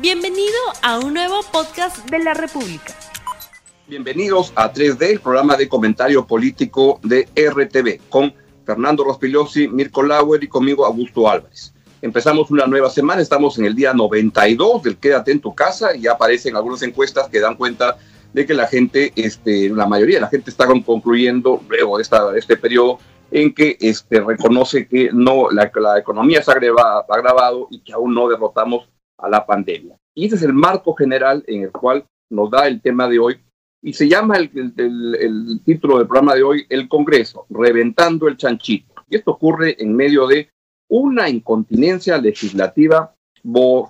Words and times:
Bienvenido 0.00 0.56
a 0.82 0.98
un 0.98 1.12
nuevo 1.12 1.40
podcast 1.52 2.08
de 2.08 2.20
la 2.20 2.32
República. 2.32 2.94
Bienvenidos 3.86 4.50
a 4.56 4.72
3D, 4.72 5.10
el 5.10 5.20
programa 5.20 5.58
de 5.58 5.68
comentario 5.68 6.26
político 6.26 6.98
de 7.02 7.28
RTV, 7.36 8.08
con 8.08 8.32
Fernando 8.64 9.04
Rospigliosi, 9.04 9.68
Mirko 9.68 10.02
Lauer 10.02 10.42
y 10.42 10.48
conmigo 10.48 10.86
Augusto 10.86 11.28
Álvarez. 11.28 11.74
Empezamos 12.00 12.50
una 12.50 12.66
nueva 12.66 12.88
semana, 12.88 13.20
estamos 13.20 13.58
en 13.58 13.66
el 13.66 13.74
día 13.74 13.92
92 13.92 14.84
del 14.84 14.96
Quédate 14.96 15.32
en 15.32 15.40
tu 15.40 15.54
casa 15.54 15.94
y 15.94 16.06
aparecen 16.06 16.56
algunas 16.56 16.80
encuestas 16.80 17.28
que 17.28 17.38
dan 17.38 17.56
cuenta 17.56 17.98
de 18.32 18.46
que 18.46 18.54
la 18.54 18.68
gente, 18.68 19.12
este, 19.16 19.68
la 19.68 19.84
mayoría 19.84 20.16
de 20.16 20.22
la 20.22 20.28
gente 20.28 20.48
está 20.48 20.66
concluyendo 20.66 21.60
luego 21.68 21.98
de 21.98 22.02
esta, 22.04 22.34
este 22.38 22.56
periodo 22.56 23.00
en 23.30 23.52
que 23.52 23.76
este, 23.78 24.20
reconoce 24.20 24.88
que 24.88 25.10
no, 25.12 25.50
la, 25.50 25.70
la 25.74 25.98
economía 25.98 26.42
se 26.42 26.52
ha 26.52 26.54
agravado 26.54 27.68
y 27.70 27.80
que 27.80 27.92
aún 27.92 28.14
no 28.14 28.30
derrotamos 28.30 28.88
a 29.22 29.28
la 29.28 29.44
pandemia. 29.44 29.96
Y 30.14 30.26
ese 30.26 30.36
es 30.36 30.42
el 30.42 30.52
marco 30.52 30.94
general 30.94 31.44
en 31.46 31.62
el 31.62 31.72
cual 31.72 32.04
nos 32.30 32.50
da 32.50 32.66
el 32.66 32.80
tema 32.80 33.08
de 33.08 33.18
hoy 33.18 33.40
y 33.82 33.92
se 33.92 34.08
llama 34.08 34.36
el, 34.36 34.50
el, 34.76 35.60
título 35.64 35.98
del 35.98 36.06
programa 36.06 36.34
de 36.34 36.42
hoy 36.42 36.66
El 36.68 36.88
Congreso, 36.88 37.46
reventando 37.48 38.28
el 38.28 38.36
chanchito. 38.36 38.94
Y 39.08 39.16
esto 39.16 39.32
ocurre 39.32 39.76
en 39.78 39.96
medio 39.96 40.26
de 40.26 40.50
una 40.88 41.28
incontinencia 41.28 42.18
legislativa 42.18 43.14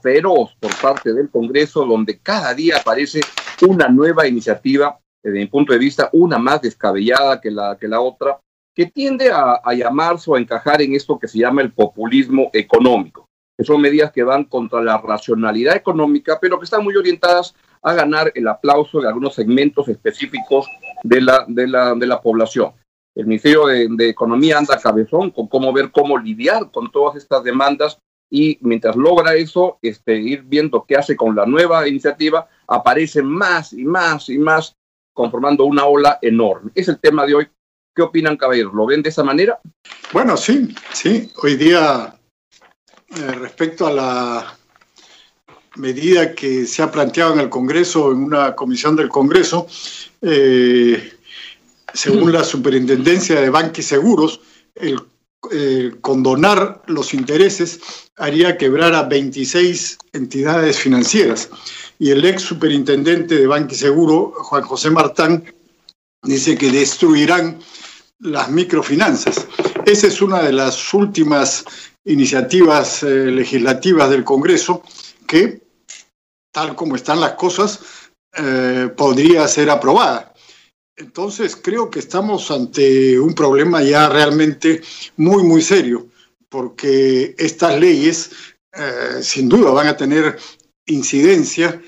feroz 0.01 0.57
por 0.61 0.81
parte 0.81 1.13
del 1.13 1.29
Congreso, 1.29 1.85
donde 1.85 2.19
cada 2.19 2.55
día 2.55 2.77
aparece 2.77 3.21
una 3.67 3.89
nueva 3.89 4.29
iniciativa, 4.29 4.99
desde 5.23 5.39
mi 5.39 5.47
punto 5.47 5.73
de 5.73 5.79
vista, 5.79 6.09
una 6.13 6.39
más 6.39 6.63
descabellada 6.63 7.41
que 7.41 7.51
la, 7.51 7.77
que 7.79 7.89
la 7.89 8.01
otra, 8.01 8.39
que 8.75 8.87
tiende 8.87 9.31
a, 9.31 9.61
a 9.63 9.75
llamarse 9.75 10.31
o 10.31 10.37
a 10.37 10.41
encajar 10.41 10.81
en 10.83 10.95
esto 10.95 11.19
que 11.19 11.27
se 11.27 11.39
llama 11.39 11.63
el 11.63 11.73
populismo 11.73 12.51
económico, 12.53 13.27
que 13.61 13.67
son 13.67 13.83
medidas 13.83 14.11
que 14.11 14.23
van 14.23 14.45
contra 14.45 14.81
la 14.81 14.97
racionalidad 14.97 15.77
económica, 15.77 16.39
pero 16.41 16.59
que 16.59 16.65
están 16.65 16.83
muy 16.83 16.97
orientadas 16.97 17.55
a 17.83 17.93
ganar 17.93 18.33
el 18.35 18.49
aplauso 18.49 19.03
de 19.03 19.09
algunos 19.09 19.35
segmentos 19.35 19.87
específicos 19.89 20.67
de 21.03 21.21
la, 21.21 21.45
de 21.47 21.67
la, 21.69 21.95
de 21.95 22.07
la 22.07 22.23
población. 22.23 22.73
El 23.15 23.27
Ministerio 23.27 23.67
de, 23.67 23.87
de, 23.91 24.09
Economía 24.09 24.57
anda 24.57 24.81
cabezón 24.81 25.31
con 25.31 25.47
cómo 25.47 25.75
ver 25.75 25.91
cómo 25.91 26.17
lidiar 26.17 26.71
con 26.71 26.91
todas 26.91 27.17
estas 27.17 27.45
demandas 27.45 27.99
y 28.31 28.57
mientras 28.63 28.97
logra 28.97 29.35
eso, 29.35 29.79
este, 29.83 30.19
ir 30.19 30.43
viendo 30.45 30.87
qué 30.89 30.97
hace 30.97 31.15
con 31.15 31.37
la 31.37 31.45
nueva 31.45 31.87
iniciativa, 31.87 32.49
aparecen 32.67 33.27
más 33.27 33.75
y 33.75 33.85
más 33.85 34.31
y 34.31 34.39
más 34.39 34.75
conformando 35.13 35.67
una 35.67 35.85
ola 35.85 36.19
enorme. 36.23 36.71
Es 36.75 36.89
el 36.89 36.99
tema 36.99 37.27
de 37.27 37.35
hoy. 37.35 37.49
¿Qué 37.95 38.01
opinan, 38.01 38.39
caballeros? 38.39 38.73
¿Lo 38.73 38.87
ven 38.87 39.03
de 39.03 39.11
esa 39.11 39.23
manera? 39.23 39.61
Bueno, 40.15 40.39
sí, 40.39 40.75
sí. 40.95 41.31
Hoy 41.43 41.57
día, 41.57 42.15
eh, 43.17 43.33
respecto 43.33 43.87
a 43.87 43.93
la 43.93 44.59
medida 45.77 46.35
que 46.35 46.67
se 46.67 46.83
ha 46.83 46.91
planteado 46.91 47.35
en 47.35 47.41
el 47.41 47.49
Congreso, 47.49 48.13
en 48.13 48.19
una 48.19 48.55
comisión 48.55 48.97
del 48.97 49.09
Congreso, 49.09 49.67
eh, 50.23 51.13
según 51.93 52.33
la 52.33 52.45
Superintendencia 52.45 53.41
de 53.41 53.51
Banques 53.51 53.87
Seguros, 53.87 54.41
el 54.75 55.01
condonar 56.01 56.83
los 56.87 57.15
intereses 57.15 57.81
haría 58.17 58.59
quebrar 58.59 58.95
a 58.95 59.05
26 59.05 59.99
entidades 60.13 60.79
financieras. 60.79 61.49
Y 61.99 62.11
el 62.11 62.25
ex 62.25 62.43
superintendente 62.43 63.37
de 63.37 63.47
Banque 63.47 63.75
Seguro, 63.75 64.33
Juan 64.37 64.63
José 64.63 64.91
Martán, 64.91 65.45
dice 66.23 66.57
que 66.57 66.71
destruirán 66.71 67.59
las 68.21 68.51
microfinanzas. 68.51 69.47
Esa 69.87 70.07
es 70.07 70.21
una 70.21 70.43
de 70.43 70.53
las 70.53 70.93
últimas 70.93 71.65
iniciativas 72.05 73.03
eh, 73.03 73.27
legislativas 73.27 74.11
del 74.11 74.25
Congreso 74.25 74.83
que, 75.27 75.63
tal 76.53 76.75
como 76.75 76.97
están 76.97 77.21
las 77.21 77.33
cosas, 77.33 77.81
eh, 78.37 78.89
podría 78.97 79.47
ser 79.49 79.71
aprobada. 79.71 80.33
Entonces 80.97 81.57
creo 81.57 81.91
que 81.91 81.99
estamos 81.99 82.51
ante 82.51 83.19
un 83.19 83.35
problema 83.35 83.83
ya 83.83 84.09
realmente 84.09 84.83
muy, 85.17 85.43
muy 85.43 85.63
serio, 85.63 86.09
porque 86.49 87.35
estas 87.39 87.79
leyes 87.79 88.31
eh, 88.73 89.23
sin 89.23 89.49
duda 89.49 89.71
van 89.71 89.89
a 89.89 89.97
tener 89.97 90.39
incidencia 90.87 91.81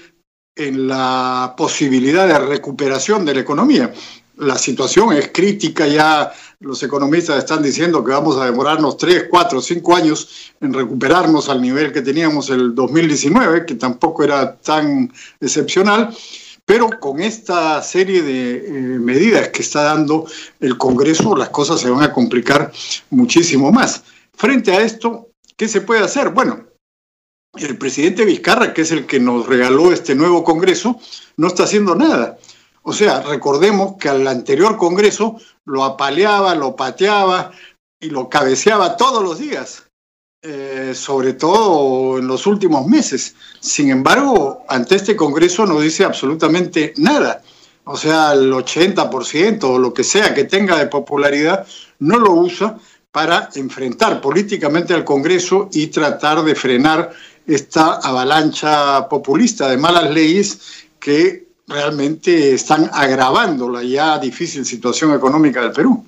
en 0.56 0.88
la 0.88 1.54
posibilidad 1.56 2.26
de 2.26 2.38
recuperación 2.38 3.24
de 3.24 3.34
la 3.34 3.40
economía. 3.40 3.92
La 4.36 4.56
situación 4.56 5.12
es 5.12 5.30
crítica, 5.32 5.86
ya 5.86 6.32
los 6.60 6.82
economistas 6.82 7.38
están 7.38 7.62
diciendo 7.62 8.02
que 8.02 8.12
vamos 8.12 8.38
a 8.38 8.46
demorarnos 8.46 8.96
tres, 8.96 9.26
cuatro, 9.28 9.60
cinco 9.60 9.94
años 9.94 10.52
en 10.60 10.72
recuperarnos 10.72 11.48
al 11.48 11.60
nivel 11.60 11.92
que 11.92 12.02
teníamos 12.02 12.48
el 12.50 12.74
2019, 12.74 13.66
que 13.66 13.74
tampoco 13.74 14.24
era 14.24 14.56
tan 14.56 15.12
excepcional. 15.40 16.14
Pero 16.64 16.88
con 17.00 17.20
esta 17.20 17.82
serie 17.82 18.22
de 18.22 18.54
eh, 18.54 18.70
medidas 18.98 19.48
que 19.48 19.62
está 19.62 19.82
dando 19.82 20.26
el 20.60 20.78
Congreso, 20.78 21.36
las 21.36 21.50
cosas 21.50 21.80
se 21.80 21.90
van 21.90 22.04
a 22.04 22.12
complicar 22.12 22.72
muchísimo 23.10 23.72
más. 23.72 24.04
Frente 24.32 24.72
a 24.72 24.80
esto, 24.80 25.28
¿qué 25.56 25.68
se 25.68 25.80
puede 25.80 26.02
hacer? 26.02 26.30
Bueno, 26.30 26.64
el 27.54 27.76
presidente 27.76 28.24
Vizcarra, 28.24 28.72
que 28.72 28.82
es 28.82 28.92
el 28.92 29.06
que 29.06 29.20
nos 29.20 29.46
regaló 29.46 29.92
este 29.92 30.14
nuevo 30.14 30.44
Congreso, 30.44 30.98
no 31.36 31.48
está 31.48 31.64
haciendo 31.64 31.94
nada. 31.94 32.38
O 32.82 32.92
sea, 32.92 33.20
recordemos 33.22 33.94
que 33.98 34.08
al 34.08 34.26
anterior 34.26 34.76
Congreso 34.76 35.36
lo 35.64 35.84
apaleaba, 35.84 36.54
lo 36.54 36.74
pateaba 36.74 37.52
y 38.00 38.10
lo 38.10 38.28
cabeceaba 38.28 38.96
todos 38.96 39.22
los 39.22 39.38
días. 39.38 39.84
Eh, 40.44 40.92
sobre 40.96 41.34
todo 41.34 42.18
en 42.18 42.26
los 42.26 42.48
últimos 42.48 42.84
meses. 42.88 43.36
Sin 43.60 43.90
embargo, 43.90 44.64
ante 44.68 44.96
este 44.96 45.14
Congreso 45.14 45.64
no 45.66 45.78
dice 45.78 46.02
absolutamente 46.02 46.94
nada. 46.96 47.42
O 47.84 47.96
sea, 47.96 48.32
el 48.32 48.52
80% 48.52 49.62
o 49.62 49.78
lo 49.78 49.94
que 49.94 50.02
sea 50.02 50.34
que 50.34 50.42
tenga 50.42 50.76
de 50.78 50.88
popularidad 50.88 51.64
no 52.00 52.18
lo 52.18 52.32
usa 52.32 52.76
para 53.12 53.50
enfrentar 53.54 54.20
políticamente 54.20 54.94
al 54.94 55.04
Congreso 55.04 55.68
y 55.72 55.86
tratar 55.86 56.42
de 56.42 56.56
frenar 56.56 57.12
esta 57.46 57.98
avalancha 57.98 59.08
populista 59.08 59.68
de 59.68 59.76
malas 59.76 60.10
leyes 60.10 60.58
que 60.98 61.51
realmente 61.72 62.54
están 62.54 62.90
agravando 62.92 63.68
la 63.68 63.82
ya 63.82 64.18
difícil 64.18 64.64
situación 64.64 65.14
económica 65.14 65.60
del 65.62 65.72
Perú. 65.72 66.04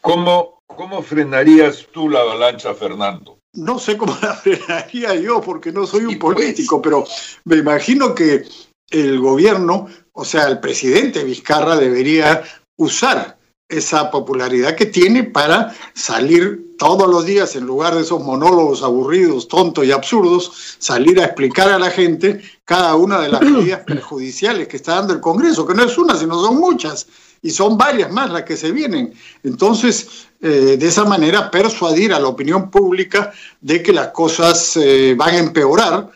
¿Cómo, 0.00 0.62
cómo 0.66 1.02
frenarías 1.02 1.86
tú 1.92 2.08
la 2.08 2.20
avalancha, 2.20 2.74
Fernando? 2.74 3.38
no 3.54 3.78
sé 3.78 3.96
cómo 3.96 4.16
la 4.22 4.34
frenaría 4.34 5.14
yo 5.14 5.40
porque 5.40 5.72
no 5.72 5.86
soy 5.86 6.04
un 6.04 6.18
pues. 6.18 6.34
político, 6.34 6.82
pero 6.82 7.04
me 7.44 7.56
imagino 7.56 8.14
que 8.14 8.44
el 8.90 9.18
gobierno, 9.18 9.88
o 10.12 10.24
sea, 10.24 10.48
el 10.48 10.60
presidente 10.60 11.24
Vizcarra 11.24 11.76
debería 11.76 12.42
usar 12.76 13.38
esa 13.76 14.10
popularidad 14.10 14.74
que 14.74 14.86
tiene 14.86 15.24
para 15.24 15.74
salir 15.94 16.74
todos 16.78 17.08
los 17.08 17.24
días, 17.24 17.56
en 17.56 17.64
lugar 17.64 17.94
de 17.94 18.02
esos 18.02 18.22
monólogos 18.22 18.82
aburridos, 18.82 19.48
tontos 19.48 19.86
y 19.86 19.92
absurdos, 19.92 20.76
salir 20.78 21.20
a 21.20 21.26
explicar 21.26 21.70
a 21.70 21.78
la 21.78 21.90
gente 21.90 22.42
cada 22.64 22.94
una 22.96 23.20
de 23.20 23.28
las 23.28 23.40
medidas 23.42 23.80
perjudiciales 23.80 24.68
que 24.68 24.76
está 24.76 24.96
dando 24.96 25.12
el 25.12 25.20
Congreso, 25.20 25.66
que 25.66 25.74
no 25.74 25.84
es 25.84 25.96
una, 25.96 26.16
sino 26.16 26.40
son 26.42 26.56
muchas, 26.56 27.06
y 27.42 27.50
son 27.50 27.76
varias 27.76 28.10
más 28.10 28.30
las 28.30 28.42
que 28.44 28.56
se 28.56 28.72
vienen. 28.72 29.12
Entonces, 29.42 30.26
eh, 30.40 30.76
de 30.78 30.86
esa 30.86 31.04
manera, 31.04 31.50
persuadir 31.50 32.12
a 32.12 32.20
la 32.20 32.28
opinión 32.28 32.70
pública 32.70 33.32
de 33.60 33.82
que 33.82 33.92
las 33.92 34.08
cosas 34.08 34.76
eh, 34.76 35.14
van 35.16 35.34
a 35.34 35.38
empeorar 35.38 36.10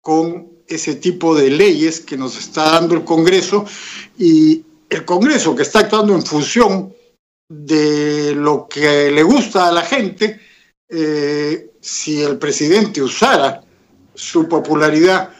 con 0.00 0.48
ese 0.66 0.94
tipo 0.96 1.34
de 1.34 1.50
leyes 1.50 2.00
que 2.00 2.16
nos 2.16 2.38
está 2.38 2.72
dando 2.72 2.94
el 2.94 3.04
Congreso 3.04 3.64
y 4.18 4.64
el 4.90 5.04
Congreso 5.04 5.54
que 5.54 5.62
está 5.62 5.80
actuando 5.80 6.14
en 6.14 6.22
función 6.22 6.94
de 7.62 8.34
lo 8.34 8.66
que 8.68 9.10
le 9.10 9.22
gusta 9.22 9.68
a 9.68 9.72
la 9.72 9.82
gente, 9.82 10.40
eh, 10.88 11.70
si 11.80 12.22
el 12.22 12.38
presidente 12.38 13.02
usara 13.02 13.62
su 14.14 14.48
popularidad 14.48 15.30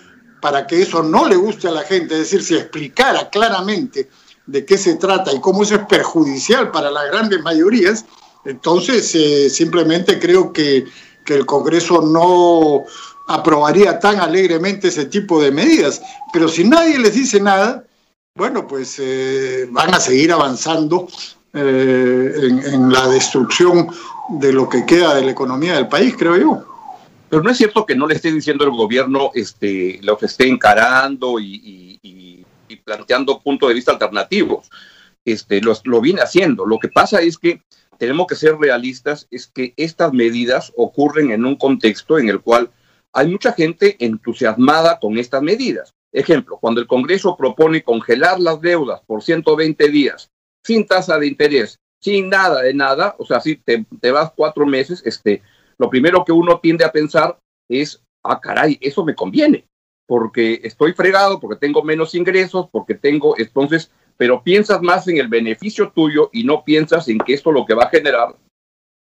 para 0.40 0.66
que 0.66 0.82
eso 0.82 1.02
no 1.02 1.28
le 1.28 1.36
guste 1.36 1.68
a 1.68 1.72
la 1.72 1.82
gente, 1.82 2.14
es 2.14 2.20
decir, 2.20 2.42
si 2.42 2.54
explicara 2.54 3.30
claramente 3.30 4.08
de 4.46 4.64
qué 4.64 4.76
se 4.76 4.96
trata 4.96 5.32
y 5.32 5.40
cómo 5.40 5.62
eso 5.62 5.76
es 5.76 5.86
perjudicial 5.86 6.70
para 6.70 6.90
las 6.90 7.06
grandes 7.10 7.40
mayorías, 7.40 8.04
entonces 8.44 9.14
eh, 9.14 9.48
simplemente 9.48 10.18
creo 10.18 10.52
que, 10.52 10.84
que 11.24 11.34
el 11.34 11.46
Congreso 11.46 12.02
no 12.02 12.84
aprobaría 13.26 13.98
tan 13.98 14.20
alegremente 14.20 14.88
ese 14.88 15.06
tipo 15.06 15.40
de 15.40 15.50
medidas. 15.50 16.02
Pero 16.32 16.48
si 16.48 16.64
nadie 16.64 16.98
les 16.98 17.14
dice 17.14 17.40
nada, 17.40 17.86
bueno, 18.36 18.66
pues 18.66 18.96
eh, 18.98 19.66
van 19.70 19.94
a 19.94 20.00
seguir 20.00 20.32
avanzando 20.32 21.08
eh, 21.54 22.32
en, 22.42 22.74
en, 22.74 22.92
la 22.92 23.08
destrucción 23.08 23.88
de 24.28 24.52
lo 24.52 24.68
que 24.68 24.84
queda 24.84 25.14
de 25.14 25.24
la 25.24 25.30
economía 25.30 25.74
del 25.74 25.88
país, 25.88 26.14
creo 26.18 26.36
yo. 26.36 26.64
Pero 27.28 27.42
no 27.42 27.50
es 27.50 27.56
cierto 27.56 27.86
que 27.86 27.94
no 27.94 28.06
le 28.06 28.14
esté 28.14 28.32
diciendo 28.32 28.64
el 28.64 28.70
gobierno 28.70 29.30
este, 29.34 30.00
esté 30.20 30.48
encarando 30.48 31.38
y, 31.38 31.54
y, 31.54 32.00
y, 32.02 32.46
y 32.68 32.76
planteando 32.76 33.40
puntos 33.40 33.68
de 33.68 33.74
vista 33.74 33.92
alternativos. 33.92 34.70
Este, 35.24 35.60
lo, 35.60 35.72
lo, 35.84 36.00
viene 36.00 36.20
haciendo. 36.20 36.66
Lo 36.66 36.78
que 36.78 36.88
pasa 36.88 37.20
es 37.20 37.38
que 37.38 37.62
tenemos 37.98 38.26
que 38.26 38.36
ser 38.36 38.56
realistas, 38.56 39.26
es 39.30 39.46
que 39.46 39.74
estas 39.76 40.12
medidas 40.12 40.72
ocurren 40.76 41.30
en 41.30 41.44
un 41.44 41.56
contexto 41.56 42.18
en 42.18 42.28
el 42.28 42.40
cual 42.40 42.70
hay 43.12 43.28
mucha 43.28 43.52
gente 43.52 43.96
entusiasmada 44.04 44.98
con 44.98 45.18
estas 45.18 45.42
medidas. 45.42 45.94
Ejemplo, 46.12 46.58
cuando 46.60 46.80
el 46.80 46.86
Congreso 46.86 47.36
propone 47.36 47.82
congelar 47.82 48.38
las 48.38 48.60
deudas 48.60 49.00
por 49.06 49.22
120 49.22 49.88
días, 49.88 50.30
sin 50.64 50.86
tasa 50.86 51.18
de 51.18 51.26
interés, 51.26 51.78
sin 52.00 52.28
nada 52.28 52.62
de 52.62 52.74
nada, 52.74 53.14
o 53.18 53.26
sea, 53.26 53.40
si 53.40 53.56
te, 53.56 53.84
vas 54.10 54.32
cuatro 54.34 54.66
meses, 54.66 55.02
este, 55.04 55.42
lo 55.78 55.90
primero 55.90 56.24
que 56.24 56.32
uno 56.32 56.58
tiende 56.60 56.84
a 56.84 56.92
pensar 56.92 57.38
es, 57.68 58.02
ah, 58.22 58.40
caray, 58.40 58.78
eso 58.80 59.04
me 59.04 59.14
conviene, 59.14 59.66
porque 60.06 60.60
estoy 60.64 60.92
fregado, 60.92 61.40
porque 61.40 61.58
tengo 61.58 61.82
menos 61.82 62.14
ingresos, 62.14 62.68
porque 62.70 62.94
tengo, 62.94 63.34
entonces, 63.38 63.90
pero 64.16 64.42
piensas 64.42 64.80
más 64.82 65.06
en 65.08 65.18
el 65.18 65.28
beneficio 65.28 65.90
tuyo 65.90 66.30
y 66.32 66.44
no 66.44 66.64
piensas 66.64 67.08
en 67.08 67.18
que 67.18 67.34
esto 67.34 67.52
lo 67.52 67.66
que 67.66 67.74
va 67.74 67.84
a 67.84 67.90
generar 67.90 68.36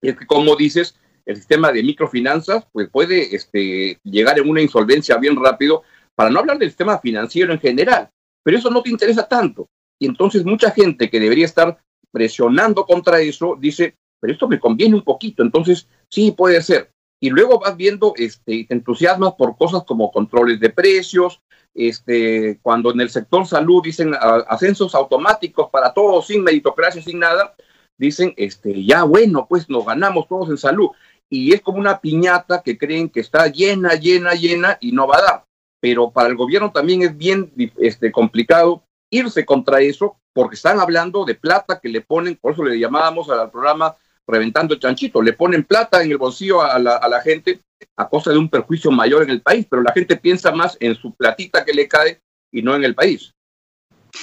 es 0.01 0.17
que, 0.17 0.27
como 0.27 0.55
dices, 0.57 0.97
el 1.25 1.37
sistema 1.37 1.73
de 1.73 1.83
microfinanzas 1.83 2.67
pues 2.71 2.89
puede 2.91 3.35
este, 3.35 3.99
llegar 4.03 4.39
en 4.39 4.49
una 4.49 4.61
insolvencia 4.61 5.17
bien 5.17 5.37
rápido, 5.37 5.83
para 6.15 6.31
no 6.31 6.39
hablar 6.39 6.59
del 6.59 6.69
sistema 6.69 6.99
financiero 6.99 7.53
en 7.53 7.59
general, 7.59 8.09
pero 8.43 8.57
eso 8.57 8.71
no 8.71 8.83
te 8.83 8.91
interesa 8.91 9.27
tanto. 9.27 9.69
Y 10.05 10.07
entonces 10.07 10.45
mucha 10.45 10.71
gente 10.71 11.09
que 11.09 11.19
debería 11.19 11.47
estar 11.47 11.79
presionando 12.13 12.85
contra 12.85 13.21
eso 13.21 13.57
dice, 13.59 13.97
pero 14.21 14.35
esto 14.35 14.47
me 14.47 14.61
conviene 14.61 14.97
un 14.97 15.03
poquito, 15.03 15.43
entonces 15.43 15.89
sí 16.11 16.31
puede 16.33 16.61
ser. 16.61 16.91
Y 17.21 17.31
luego 17.31 17.59
vas 17.59 17.75
viendo, 17.75 18.13
este, 18.19 18.67
te 18.69 18.75
entusiasmas 18.75 19.33
por 19.33 19.57
cosas 19.57 19.83
como 19.85 20.13
controles 20.13 20.61
de 20.61 20.69
precios, 20.69 21.41
este, 21.73 22.59
cuando 22.61 22.93
en 22.93 23.01
el 23.01 23.09
sector 23.09 23.47
salud 23.47 23.83
dicen 23.83 24.13
ascensos 24.47 24.95
automáticos 24.95 25.71
para 25.71 25.95
todos, 25.95 26.27
sin 26.27 26.43
meritocracia, 26.43 27.01
sin 27.01 27.21
nada, 27.21 27.55
dicen, 27.97 28.35
este, 28.37 28.85
ya 28.85 29.05
bueno, 29.05 29.47
pues 29.49 29.71
nos 29.71 29.87
ganamos 29.87 30.29
todos 30.29 30.51
en 30.51 30.59
salud 30.59 30.91
y 31.31 31.55
es 31.55 31.63
como 31.63 31.79
una 31.79 31.99
piñata 31.99 32.61
que 32.63 32.77
creen 32.77 33.09
que 33.09 33.21
está 33.21 33.47
llena, 33.47 33.95
llena, 33.95 34.35
llena 34.35 34.77
y 34.83 34.93
no 34.93 35.07
va 35.07 35.17
a 35.17 35.23
dar. 35.23 35.45
Pero 35.81 36.11
para 36.11 36.29
el 36.29 36.37
gobierno 36.37 36.73
también 36.73 37.01
es 37.01 37.17
bien 37.17 37.51
este, 37.79 38.13
complicado 38.13 38.85
irse 39.11 39.45
contra 39.45 39.81
eso 39.81 40.17
porque 40.33 40.57
están 40.57 40.81
hablando 40.81 41.25
de 41.25 41.35
plata 41.35 41.81
que 41.81 41.89
le 41.89 42.01
ponen, 42.01 42.37
por 42.37 42.53
eso 42.53 42.65
le 42.65 42.79
llamábamos 42.79 43.31
al 43.31 43.51
programa 43.51 43.95
reventando 44.27 44.75
el 44.75 44.81
chanchito, 44.81 45.23
le 45.23 45.35
ponen 45.35 45.65
plata 45.65 46.03
en 46.03 46.11
el 46.11 46.17
bolsillo 46.17 46.63
a 46.63 46.79
la, 46.79 46.97
a 46.97 47.09
la 47.09 47.21
gente 47.21 47.61
a 47.97 48.09
costa 48.09 48.31
de 48.31 48.39
un 48.39 48.49
perjuicio 48.49 48.91
mayor 48.91 49.23
en 49.23 49.31
el 49.31 49.43
país, 49.43 49.67
pero 49.69 49.83
la 49.83 49.93
gente 49.93 50.17
piensa 50.17 50.51
más 50.53 50.77
en 50.81 50.95
su 50.95 51.15
platita 51.15 51.65
que 51.65 51.75
le 51.75 51.87
cae 51.87 52.21
y 52.51 52.63
no 52.63 52.75
en 52.75 52.85
el 52.85 52.95
país. 52.95 53.33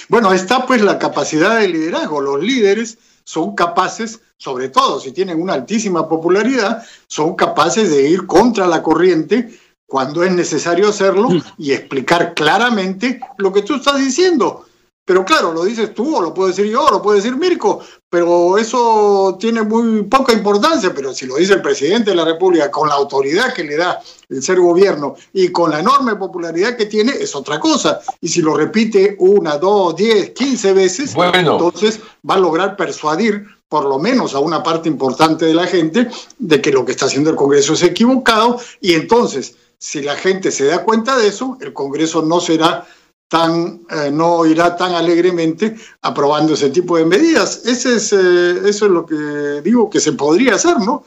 Bueno, 0.10 0.34
está 0.34 0.66
pues 0.66 0.82
la 0.82 0.98
capacidad 0.98 1.60
de 1.60 1.68
liderazgo. 1.68 2.22
Los 2.22 2.42
líderes 2.42 2.98
son 3.24 3.56
capaces, 3.56 4.22
sobre 4.38 4.70
todo 4.70 5.00
si 5.00 5.12
tienen 5.12 5.42
una 5.42 5.54
altísima 5.54 6.08
popularidad, 6.08 6.84
son 7.08 7.36
capaces 7.36 7.92
de 7.92 8.10
ir 8.10 8.26
contra 8.26 8.68
la 8.68 8.82
corriente 8.82 9.58
cuando 9.86 10.24
es 10.24 10.32
necesario 10.32 10.88
hacerlo 10.88 11.30
y 11.58 11.74
explicar 11.74 12.34
claramente 12.34 13.20
lo 13.38 13.52
que 13.52 13.62
tú 13.62 13.76
estás 13.76 14.00
diciendo. 14.00 14.66
Pero 15.12 15.26
claro, 15.26 15.52
lo 15.52 15.66
dices 15.66 15.94
tú, 15.94 16.16
o 16.16 16.22
lo 16.22 16.34
puedo 16.34 16.48
decir 16.48 16.68
yo, 16.68 16.86
o 16.86 16.90
lo 16.90 17.02
puede 17.02 17.18
decir 17.18 17.36
Mirko, 17.36 17.82
pero 18.10 18.58
eso 18.58 19.36
tiene 19.38 19.62
muy 19.62 20.04
poca 20.04 20.32
importancia. 20.32 20.94
Pero 20.96 21.14
si 21.14 21.26
lo 21.26 21.36
dice 21.36 21.56
el 21.56 21.62
presidente 21.62 22.12
de 22.12 22.16
la 22.16 22.24
República 22.24 22.72
con 22.72 22.88
la 22.88 22.96
autoridad 22.96 23.54
que 23.54 23.66
le 23.66 23.76
da 23.76 24.02
el 24.30 24.42
ser 24.42 24.62
gobierno 24.62 25.16
y 25.34 25.50
con 25.50 25.70
la 25.70 25.82
enorme 25.82 26.16
popularidad 26.16 26.78
que 26.78 26.86
tiene, 26.86 27.12
es 27.12 27.36
otra 27.36 27.60
cosa. 27.60 28.00
Y 28.22 28.30
si 28.30 28.42
lo 28.42 28.56
repite 28.56 29.18
una, 29.20 29.58
dos, 29.58 29.98
diez, 29.98 30.30
quince 30.30 30.72
veces, 30.72 31.14
entonces 31.34 32.00
va 32.30 32.36
a 32.36 32.40
lograr 32.40 32.78
persuadir 32.78 33.44
por 33.68 33.84
lo 33.84 34.00
menos 34.00 34.34
a 34.34 34.40
una 34.40 34.64
parte 34.64 34.88
importante 34.88 35.46
de 35.46 35.54
la 35.54 35.68
gente 35.68 36.08
de 36.40 36.62
que 36.62 36.72
lo 36.72 36.86
que 36.86 36.94
está 36.94 37.08
haciendo 37.08 37.32
el 37.32 37.36
Congreso 37.36 37.74
es 37.74 37.84
equivocado. 37.84 38.62
Y 38.80 38.94
entonces, 38.94 39.56
si 39.78 40.02
la 40.02 40.16
gente 40.16 40.52
se 40.52 40.68
da 40.68 40.86
cuenta 40.86 41.18
de 41.18 41.28
eso, 41.28 41.58
el 41.60 41.74
Congreso 41.74 42.22
no 42.22 42.40
será 42.40 42.88
tan, 43.32 43.80
eh, 43.90 44.12
no 44.12 44.46
irá 44.46 44.76
tan 44.76 44.94
alegremente 44.94 45.78
aprobando 46.02 46.54
ese 46.54 46.70
tipo 46.70 46.98
de 46.98 47.06
medidas. 47.06 47.66
Ese 47.66 47.96
es, 47.96 48.12
eh, 48.12 48.68
eso 48.68 48.86
es 48.88 48.92
lo 48.92 49.06
que 49.06 49.62
digo 49.64 49.90
que 49.90 50.02
se 50.02 50.12
podría 50.12 50.56
hacer, 50.56 50.80
¿no? 50.80 51.06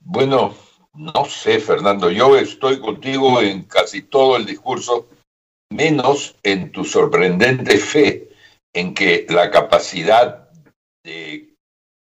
Bueno, 0.00 0.54
no 0.92 1.24
sé, 1.24 1.58
Fernando, 1.58 2.10
yo 2.10 2.36
estoy 2.36 2.80
contigo 2.80 3.40
en 3.40 3.62
casi 3.62 4.02
todo 4.02 4.36
el 4.36 4.44
discurso, 4.44 5.08
menos 5.70 6.34
en 6.42 6.70
tu 6.70 6.84
sorprendente 6.84 7.78
fe 7.78 8.28
en 8.74 8.92
que 8.92 9.24
la 9.30 9.50
capacidad 9.50 10.50
de 11.02 11.54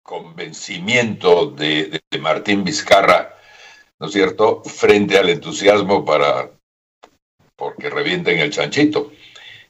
convencimiento 0.03 1.47
de, 1.47 2.03
de 2.11 2.19
Martín 2.19 2.65
Vizcarra, 2.65 3.37
¿no 4.00 4.08
es 4.08 4.12
cierto?, 4.12 4.65
frente 4.65 5.17
al 5.17 5.29
entusiasmo 5.29 6.05
para 6.05 6.50
porque 7.62 7.91
revienten 7.91 8.41
el 8.41 8.50
chanchito. 8.50 9.12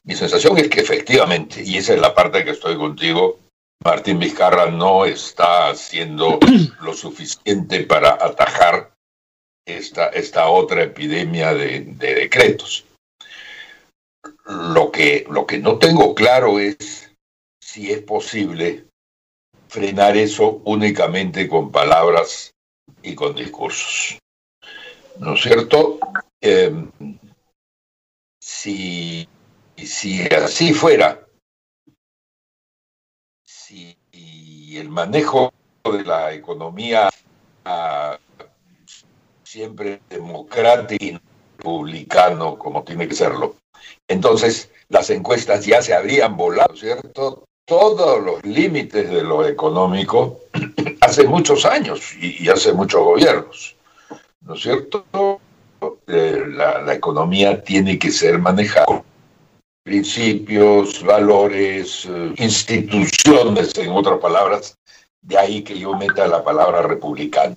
Mi 0.05 0.15
sensación 0.17 0.57
es 0.57 0.69
que 0.71 0.81
efectivamente, 0.81 1.63
y 1.63 1.77
esa 1.77 1.93
es 1.93 2.01
la 2.01 2.15
parte 2.15 2.43
que 2.43 2.53
estoy 2.53 2.79
contigo, 2.79 3.39
Martín 3.85 4.19
Vizcarra 4.19 4.71
no 4.71 5.05
está 5.05 5.69
haciendo 5.69 6.39
lo 6.81 6.95
suficiente 6.95 7.81
para 7.81 8.13
atajar 8.15 8.95
esta, 9.67 10.09
esta 10.09 10.49
otra 10.49 10.85
epidemia 10.85 11.53
de, 11.53 11.81
decretos. 11.81 12.87
Lo 14.47 14.91
que, 14.91 15.27
lo 15.29 15.47
que 15.47 15.59
no 15.59 15.77
tengo 15.77 16.15
claro 16.15 16.59
es 16.59 17.13
si 17.63 17.93
es 17.93 18.01
posible 18.01 18.87
frenar 19.69 20.17
eso 20.17 20.63
únicamente 20.65 21.47
con 21.47 21.71
palabras 21.71 22.53
y 23.03 23.15
con 23.15 23.35
discursos. 23.35 24.19
¿No 25.19 25.35
es 25.35 25.43
cierto? 25.43 25.99
Eh, 26.41 26.73
si, 28.43 29.29
si 29.77 30.23
así 30.35 30.75
fuera, 30.75 31.25
si 33.45 33.97
el 34.77 34.89
manejo 34.89 35.53
de 35.85 36.03
la 36.03 36.33
economía 36.33 37.09
ah, 37.65 38.19
siempre 39.45 40.01
democrático 40.11 41.05
y 41.05 41.21
republicano 41.57 42.59
como 42.59 42.83
tiene 42.83 43.07
que 43.07 43.15
serlo, 43.15 43.55
entonces 44.09 44.73
las 44.89 45.11
encuestas 45.11 45.65
ya 45.65 45.81
se 45.81 45.95
habrían 45.95 46.37
volado, 46.37 46.75
¿cierto? 46.75 47.45
Todos 47.65 48.25
los 48.25 48.45
límites 48.45 49.09
de 49.09 49.23
lo 49.23 49.47
económico 49.47 50.41
hace 51.01 51.29
muchos 51.29 51.65
años 51.65 52.13
y, 52.21 52.43
y 52.43 52.49
hace 52.49 52.73
muchos 52.73 53.05
gobiernos, 53.05 53.77
¿no 54.41 54.55
es 54.55 54.63
cierto? 54.63 55.41
Eh, 56.07 56.45
la, 56.49 56.93
economía 56.93 57.63
tiene 57.63 57.99
que 57.99 58.11
ser 58.11 58.39
manejada 58.39 59.03
principios, 59.83 61.03
valores, 61.03 62.07
eh, 62.09 62.35
instituciones, 62.39 63.77
en 63.77 63.91
otras 63.91 64.21
palabras, 64.21 64.77
de 65.21 65.39
ahí 65.39 65.63
que 65.63 65.79
yo 65.79 65.97
meta 65.97 66.27
la 66.27 66.43
palabra 66.45 66.83
republicano, 66.83 67.57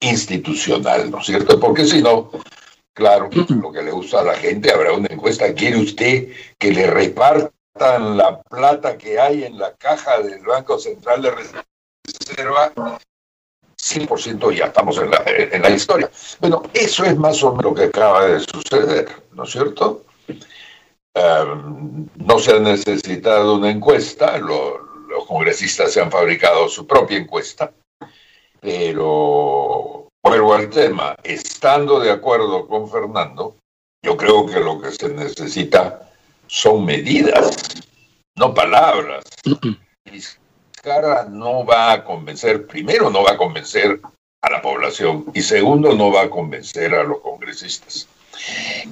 institucional, 0.00 1.10
¿no 1.10 1.20
es 1.20 1.26
cierto? 1.26 1.58
Porque 1.58 1.84
si 1.84 2.02
no, 2.02 2.30
claro, 2.94 3.30
lo 3.32 3.72
que 3.72 3.82
le 3.82 3.90
gusta 3.90 4.20
a 4.20 4.24
la 4.24 4.34
gente, 4.34 4.72
habrá 4.72 4.92
una 4.92 5.08
encuesta, 5.10 5.52
¿quiere 5.54 5.78
usted 5.78 6.28
que 6.58 6.72
le 6.72 6.86
repartan 6.86 8.16
la 8.16 8.40
plata 8.42 8.96
que 8.96 9.18
hay 9.18 9.44
en 9.44 9.58
la 9.58 9.74
caja 9.74 10.20
del 10.20 10.42
Banco 10.44 10.78
Central 10.78 11.22
de 11.22 11.30
Reserva 11.30 12.72
100% 13.84 14.56
ya 14.56 14.66
estamos 14.66 14.98
en 14.98 15.10
la, 15.10 15.22
en 15.26 15.62
la 15.62 15.70
historia. 15.70 16.10
Bueno, 16.40 16.62
eso 16.72 17.04
es 17.04 17.16
más 17.16 17.42
o 17.42 17.50
menos 17.50 17.64
lo 17.64 17.74
que 17.74 17.84
acaba 17.84 18.26
de 18.26 18.40
suceder, 18.40 19.08
¿no 19.32 19.44
es 19.44 19.50
cierto? 19.50 20.04
Em, 21.14 22.08
no 22.16 22.38
se 22.38 22.52
ha 22.52 22.58
necesitado 22.58 23.56
una 23.56 23.70
encuesta, 23.70 24.38
los 24.38 25.26
congresistas 25.28 25.92
se 25.92 26.00
han 26.00 26.10
fabricado 26.10 26.68
su 26.68 26.86
propia 26.86 27.18
encuesta, 27.18 27.72
pero 28.60 30.08
vuelvo 30.22 30.54
al 30.54 30.70
tema, 30.70 31.14
estando 31.22 32.00
de 32.00 32.10
acuerdo 32.10 32.66
con 32.66 32.90
Fernando, 32.90 33.56
yo 34.02 34.16
creo 34.16 34.46
que 34.46 34.60
lo 34.60 34.80
que 34.80 34.90
se 34.90 35.08
necesita 35.10 36.10
son 36.46 36.84
medidas, 36.84 37.56
no 38.36 38.54
palabras. 38.54 39.24
Cara 40.84 41.24
no 41.24 41.64
va 41.64 41.92
a 41.92 42.04
convencer, 42.04 42.66
primero 42.66 43.08
no 43.08 43.24
va 43.24 43.32
a 43.32 43.36
convencer 43.38 44.02
a 44.42 44.50
la 44.50 44.60
población 44.60 45.24
y 45.32 45.40
segundo 45.40 45.94
no 45.94 46.12
va 46.12 46.24
a 46.24 46.30
convencer 46.30 46.94
a 46.94 47.02
los 47.04 47.22
congresistas. 47.22 48.06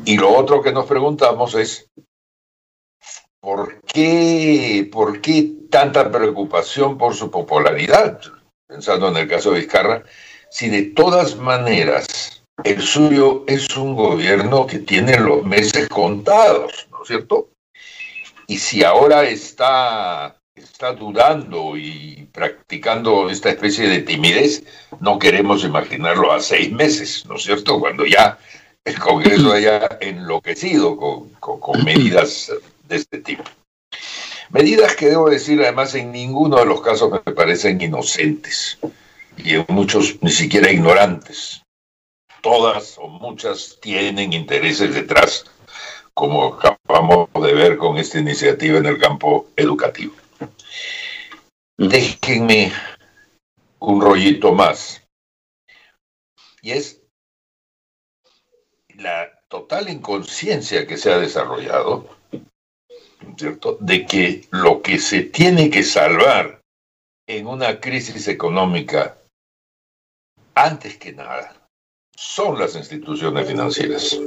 Y 0.06 0.16
lo 0.16 0.34
otro 0.34 0.62
que 0.62 0.72
nos 0.72 0.86
preguntamos 0.86 1.54
es, 1.54 1.90
¿por 3.40 3.82
qué, 3.82 4.88
por 4.90 5.20
qué 5.20 5.52
tanta 5.70 6.10
preocupación 6.10 6.96
por 6.96 7.14
su 7.14 7.30
popularidad? 7.30 8.18
Pensando 8.66 9.08
en 9.08 9.18
el 9.18 9.28
caso 9.28 9.50
de 9.50 9.60
Vizcarra, 9.60 10.02
si 10.50 10.70
de 10.70 10.84
todas 10.84 11.36
maneras 11.36 12.42
el 12.64 12.80
suyo 12.80 13.44
es 13.46 13.76
un 13.76 13.94
gobierno 13.94 14.66
que 14.66 14.78
tiene 14.78 15.18
los 15.18 15.44
meses 15.44 15.90
contados, 15.90 16.88
¿no 16.90 17.02
es 17.02 17.08
cierto? 17.08 17.50
Y 18.46 18.56
si 18.56 18.82
ahora 18.82 19.24
está 19.24 20.38
está 20.54 20.92
dudando 20.92 21.76
y 21.76 22.28
practicando 22.32 23.30
esta 23.30 23.50
especie 23.50 23.88
de 23.88 24.00
timidez, 24.00 24.64
no 25.00 25.18
queremos 25.18 25.64
imaginarlo 25.64 26.32
a 26.32 26.40
seis 26.40 26.70
meses, 26.70 27.24
¿no 27.26 27.36
es 27.36 27.44
cierto? 27.44 27.80
Cuando 27.80 28.04
ya 28.04 28.38
el 28.84 28.98
Congreso 28.98 29.52
haya 29.54 29.98
enloquecido 30.00 30.96
con, 30.96 31.30
con 31.40 31.84
medidas 31.84 32.52
de 32.88 32.96
este 32.96 33.18
tipo. 33.18 33.44
Medidas 34.50 34.94
que 34.96 35.08
debo 35.08 35.30
decir, 35.30 35.62
además, 35.62 35.94
en 35.94 36.12
ninguno 36.12 36.58
de 36.58 36.66
los 36.66 36.82
casos 36.82 37.10
me 37.10 37.32
parecen 37.32 37.80
inocentes 37.80 38.78
y 39.38 39.54
en 39.54 39.64
muchos 39.68 40.16
ni 40.20 40.30
siquiera 40.30 40.70
ignorantes. 40.70 41.62
Todas 42.42 42.98
o 42.98 43.08
muchas 43.08 43.78
tienen 43.80 44.34
intereses 44.34 44.92
detrás, 44.92 45.46
como 46.12 46.54
acabamos 46.54 47.28
de 47.40 47.54
ver 47.54 47.78
con 47.78 47.96
esta 47.96 48.18
iniciativa 48.18 48.78
en 48.78 48.86
el 48.86 48.98
campo 48.98 49.46
educativo. 49.56 50.12
Déjenme 51.76 52.72
un 53.78 54.00
rollito 54.00 54.52
más. 54.52 55.02
Y 56.60 56.72
es 56.72 57.02
la 58.96 59.40
total 59.48 59.88
inconsciencia 59.88 60.86
que 60.86 60.96
se 60.96 61.12
ha 61.12 61.18
desarrollado, 61.18 62.08
¿cierto? 63.36 63.76
De 63.80 64.06
que 64.06 64.46
lo 64.50 64.80
que 64.80 64.98
se 64.98 65.22
tiene 65.22 65.70
que 65.70 65.82
salvar 65.82 66.62
en 67.26 67.46
una 67.46 67.80
crisis 67.80 68.28
económica, 68.28 69.18
antes 70.54 70.96
que 70.98 71.12
nada, 71.12 71.68
son 72.14 72.58
las 72.58 72.76
instituciones 72.76 73.46
financieras. 73.46 74.18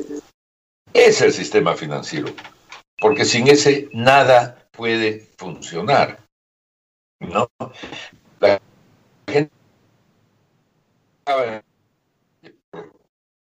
Es 0.93 1.21
el 1.21 1.31
sistema 1.33 1.75
financiero, 1.75 2.33
porque 2.99 3.25
sin 3.25 3.47
ese 3.47 3.89
nada 3.93 4.64
puede 4.75 5.27
funcionar. 5.37 6.19
¿no? 7.19 7.49
La 8.39 8.59
gente 9.27 9.51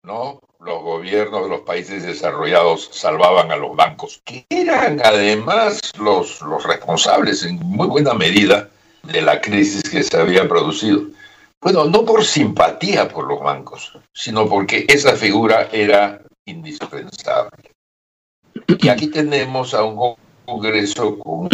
¿no? 0.02 0.40
Los 0.60 0.82
gobiernos 0.82 1.42
de 1.42 1.48
los 1.48 1.60
países 1.62 2.04
desarrollados 2.04 2.88
salvaban 2.92 3.50
a 3.50 3.56
los 3.56 3.76
bancos, 3.76 4.22
que 4.24 4.46
eran 4.48 5.00
además 5.04 5.80
los, 5.98 6.40
los 6.42 6.64
responsables 6.64 7.44
en 7.44 7.58
muy 7.58 7.88
buena 7.88 8.14
medida 8.14 8.70
de 9.02 9.22
la 9.22 9.40
crisis 9.40 9.82
que 9.82 10.02
se 10.02 10.16
había 10.16 10.48
producido. 10.48 11.02
Bueno, 11.60 11.84
no 11.86 12.04
por 12.04 12.24
simpatía 12.24 13.08
por 13.08 13.26
los 13.26 13.40
bancos, 13.40 13.98
sino 14.12 14.48
porque 14.48 14.86
esa 14.88 15.16
figura 15.16 15.68
era 15.72 16.22
indispensable. 16.44 17.72
Y 18.68 18.88
aquí 18.88 19.08
tenemos 19.08 19.74
a 19.74 19.82
un 19.82 19.96
Congreso 20.46 21.18
con 21.18 21.48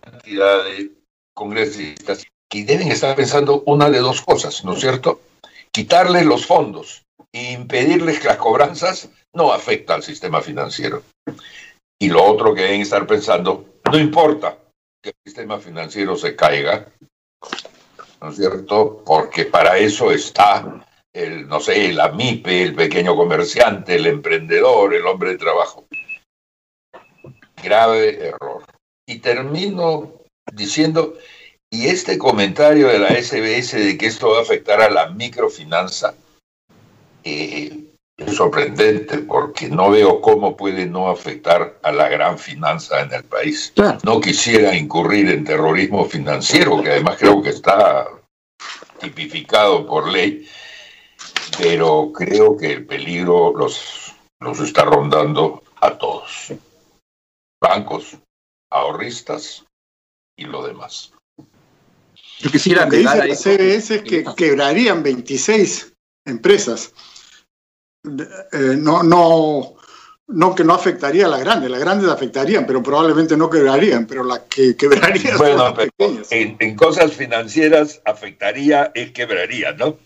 cantidad 0.00 0.64
de 0.64 0.90
congresistas 1.34 2.24
que 2.48 2.64
deben 2.64 2.90
estar 2.90 3.14
pensando 3.14 3.62
una 3.66 3.90
de 3.90 3.98
dos 3.98 4.22
cosas, 4.22 4.64
¿no 4.64 4.72
es 4.72 4.80
cierto? 4.80 5.20
Quitarles 5.70 6.24
los 6.24 6.46
fondos 6.46 7.02
e 7.32 7.52
impedirles 7.52 8.24
las 8.24 8.38
cobranzas 8.38 9.10
no 9.34 9.52
afecta 9.52 9.94
al 9.94 10.02
sistema 10.02 10.40
financiero. 10.40 11.02
Y 11.98 12.08
lo 12.08 12.24
otro 12.24 12.54
que 12.54 12.62
deben 12.62 12.80
estar 12.80 13.06
pensando, 13.06 13.80
no 13.90 13.98
importa 13.98 14.58
que 15.02 15.10
el 15.10 15.16
sistema 15.24 15.58
financiero 15.58 16.16
se 16.16 16.34
caiga, 16.34 16.88
¿no 18.20 18.30
es 18.30 18.36
cierto? 18.36 19.02
Porque 19.04 19.44
para 19.44 19.78
eso 19.78 20.10
está 20.10 20.84
el, 21.12 21.48
no 21.48 21.60
sé, 21.60 21.92
la 21.92 22.08
MIPE, 22.10 22.62
el 22.62 22.74
pequeño 22.74 23.16
comerciante, 23.16 23.96
el 23.96 24.06
emprendedor, 24.06 24.94
el 24.94 25.06
hombre 25.06 25.30
de 25.30 25.38
trabajo. 25.38 25.85
Grave 27.66 28.28
error. 28.28 28.62
Y 29.08 29.18
termino 29.18 30.12
diciendo, 30.52 31.14
y 31.68 31.86
este 31.86 32.16
comentario 32.16 32.86
de 32.86 33.00
la 33.00 33.08
SBS 33.08 33.72
de 33.72 33.98
que 33.98 34.06
esto 34.06 34.30
va 34.30 34.38
a 34.38 34.42
afectar 34.42 34.80
a 34.80 34.88
la 34.88 35.08
microfinanza, 35.10 36.14
eh, 37.24 37.76
es 38.16 38.36
sorprendente 38.36 39.18
porque 39.18 39.68
no 39.68 39.90
veo 39.90 40.20
cómo 40.20 40.56
puede 40.56 40.86
no 40.86 41.10
afectar 41.10 41.76
a 41.82 41.90
la 41.90 42.08
gran 42.08 42.38
finanza 42.38 43.00
en 43.00 43.12
el 43.12 43.24
país. 43.24 43.72
No 44.04 44.20
quisiera 44.20 44.76
incurrir 44.76 45.28
en 45.30 45.44
terrorismo 45.44 46.04
financiero, 46.04 46.80
que 46.80 46.92
además 46.92 47.16
creo 47.18 47.42
que 47.42 47.50
está 47.50 48.06
tipificado 49.00 49.84
por 49.86 50.08
ley, 50.08 50.48
pero 51.58 52.12
creo 52.14 52.56
que 52.56 52.72
el 52.72 52.86
peligro 52.86 53.52
los, 53.56 54.14
los 54.38 54.60
está 54.60 54.84
rondando 54.84 55.64
a 55.80 55.90
todos. 55.98 56.52
Bancos, 57.60 58.18
ahorristas 58.70 59.64
y 60.36 60.44
lo 60.44 60.66
demás. 60.66 61.12
Yo 62.38 62.50
quisiera 62.50 62.88
que 62.88 62.98
dice 62.98 63.26
la 63.26 63.34
CBS 63.34 64.02
que 64.02 64.24
quebrarían 64.36 65.02
26 65.02 65.94
empresas. 66.26 66.92
Eh, 68.04 68.76
no, 68.76 69.02
no, 69.02 69.76
no 70.28 70.54
que 70.54 70.64
no 70.64 70.74
afectaría 70.74 71.26
a 71.26 71.28
las 71.28 71.40
grandes, 71.40 71.70
las 71.70 71.80
grandes 71.80 72.10
afectarían, 72.10 72.66
pero 72.66 72.82
probablemente 72.82 73.36
no 73.36 73.48
quebrarían, 73.48 74.06
pero 74.06 74.22
las 74.22 74.40
que 74.40 74.76
quebrarían 74.76 75.38
bueno, 75.38 75.56
las 75.56 75.72
pequeñas. 75.72 76.28
En, 76.30 76.76
cosas 76.76 77.12
financieras 77.12 78.02
afectaría, 78.04 78.90
es 78.94 79.12
quebraría, 79.12 79.72
¿no? 79.72 79.98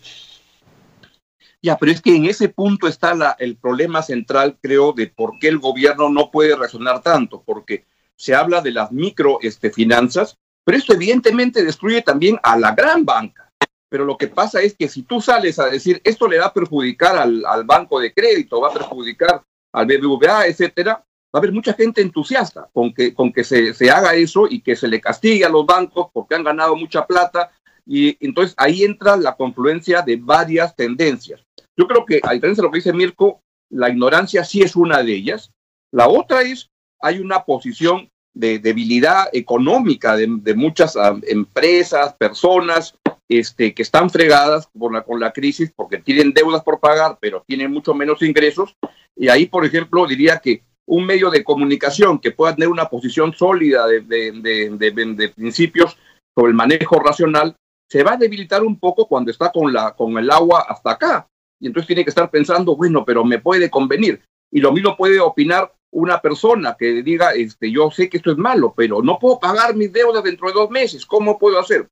Ya, 1.62 1.76
pero 1.76 1.92
es 1.92 2.00
que 2.00 2.16
en 2.16 2.24
ese 2.24 2.48
punto 2.48 2.88
está 2.88 3.36
el 3.38 3.56
problema 3.56 4.02
central, 4.02 4.58
creo, 4.62 4.92
de 4.92 5.08
por 5.08 5.38
qué 5.38 5.48
el 5.48 5.58
gobierno 5.58 6.08
no 6.08 6.30
puede 6.30 6.56
resonar 6.56 7.02
tanto, 7.02 7.42
porque 7.44 7.84
se 8.16 8.34
habla 8.34 8.60
de 8.60 8.70
las 8.70 8.92
microfinanzas, 8.92 10.28
este, 10.30 10.38
pero 10.64 10.78
esto 10.78 10.92
evidentemente 10.94 11.64
destruye 11.64 12.02
también 12.02 12.38
a 12.42 12.56
la 12.56 12.74
gran 12.74 13.04
banca. 13.04 13.50
Pero 13.88 14.04
lo 14.04 14.16
que 14.16 14.28
pasa 14.28 14.60
es 14.62 14.74
que 14.76 14.88
si 14.88 15.02
tú 15.02 15.20
sales 15.20 15.58
a 15.58 15.66
decir 15.66 16.00
esto 16.04 16.28
le 16.28 16.38
va 16.38 16.46
a 16.46 16.54
perjudicar 16.54 17.16
al, 17.16 17.64
banco 17.64 17.98
de 17.98 18.14
crédito, 18.14 18.60
va 18.60 18.68
a 18.68 18.72
perjudicar 18.72 19.42
al 19.72 19.86
BBVA, 19.86 20.46
etcétera, 20.46 20.92
va 20.92 21.04
a 21.34 21.38
haber 21.38 21.52
mucha 21.52 21.72
gente 21.72 22.00
entusiasta 22.00 22.68
con 22.72 22.94
que, 22.94 23.12
con 23.14 23.32
que 23.32 23.42
se, 23.42 23.74
se 23.74 23.90
haga 23.90 24.14
eso 24.14 24.46
y 24.48 24.60
que 24.60 24.76
se 24.76 24.86
le 24.86 25.00
castigue 25.00 25.44
a 25.44 25.48
los 25.48 25.66
bancos 25.66 26.08
porque 26.12 26.36
han 26.36 26.44
ganado 26.44 26.76
mucha 26.76 27.06
plata. 27.06 27.50
Y 27.86 28.16
entonces 28.24 28.54
ahí 28.56 28.84
entra 28.84 29.16
la 29.16 29.36
confluencia 29.36 30.02
de 30.02 30.16
varias 30.16 30.74
tendencias. 30.76 31.40
Yo 31.76 31.86
creo 31.86 32.04
que, 32.04 32.20
a 32.22 32.32
diferencia 32.32 32.62
de 32.62 32.66
lo 32.66 32.72
que 32.72 32.78
dice 32.78 32.92
Mirko, 32.92 33.40
la 33.70 33.88
ignorancia 33.88 34.44
sí 34.44 34.62
es 34.62 34.76
una 34.76 35.02
de 35.02 35.14
ellas. 35.14 35.50
La 35.92 36.08
otra 36.08 36.42
es, 36.42 36.68
hay 37.00 37.18
una 37.18 37.44
posición 37.44 38.10
de 38.34 38.58
debilidad 38.58 39.28
económica 39.32 40.16
de, 40.16 40.54
muchas 40.54 40.96
ah, 40.96 41.18
empresas, 41.26 42.14
personas 42.14 42.94
este, 43.28 43.74
que 43.74 43.82
están 43.82 44.10
fregadas 44.10 44.68
por 44.76 44.92
la, 44.92 45.02
con 45.02 45.20
la 45.20 45.32
crisis 45.32 45.72
porque 45.74 45.98
tienen 45.98 46.32
deudas 46.32 46.62
por 46.62 46.80
pagar, 46.80 47.18
pero 47.20 47.42
tienen 47.46 47.72
mucho 47.72 47.94
menos 47.94 48.22
ingresos. 48.22 48.76
Y 49.16 49.28
ahí, 49.28 49.46
por 49.46 49.64
ejemplo, 49.64 50.06
diría 50.06 50.38
que 50.38 50.62
un 50.86 51.06
medio 51.06 51.30
de 51.30 51.44
comunicación 51.44 52.18
que 52.18 52.32
pueda 52.32 52.54
tener 52.54 52.68
una 52.68 52.88
posición 52.88 53.32
sólida 53.32 53.86
de, 53.86 54.00
de, 54.00 55.32
principios 55.34 55.96
sobre 56.34 56.50
el 56.50 56.56
manejo 56.56 56.98
racional, 56.98 57.54
se 57.90 58.04
va 58.04 58.12
a 58.12 58.16
debilitar 58.16 58.62
un 58.62 58.78
poco 58.78 59.06
cuando 59.08 59.30
está 59.30 59.50
con, 59.50 59.72
la, 59.72 59.94
con 59.96 60.16
el 60.16 60.30
agua 60.30 60.64
hasta 60.68 60.92
acá. 60.92 61.28
Y 61.58 61.66
entonces 61.66 61.88
tiene 61.88 62.04
que 62.04 62.10
estar 62.10 62.30
pensando, 62.30 62.76
bueno, 62.76 63.04
pero 63.04 63.24
me 63.24 63.40
puede 63.40 63.68
convenir. 63.68 64.22
Y 64.52 64.60
lo 64.60 64.72
mismo 64.72 64.96
puede 64.96 65.18
opinar 65.18 65.74
una 65.92 66.20
persona 66.20 66.76
que 66.78 67.02
diga, 67.02 67.32
este, 67.32 67.70
yo 67.70 67.90
sé 67.90 68.08
que 68.08 68.18
esto 68.18 68.30
es 68.30 68.38
malo, 68.38 68.72
pero 68.76 69.02
no 69.02 69.18
puedo 69.18 69.40
pagar 69.40 69.74
mis 69.74 69.92
deudas 69.92 70.22
dentro 70.22 70.48
de 70.48 70.54
dos 70.54 70.70
meses, 70.70 71.04
¿cómo 71.04 71.36
puedo 71.36 71.58
hacer? 71.58 71.88